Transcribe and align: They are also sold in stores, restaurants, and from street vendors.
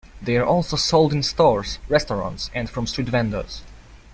They 0.19 0.35
are 0.37 0.45
also 0.47 0.77
sold 0.77 1.13
in 1.13 1.21
stores, 1.21 1.77
restaurants, 1.87 2.49
and 2.55 2.67
from 2.67 2.87
street 2.87 3.09
vendors. 3.09 3.61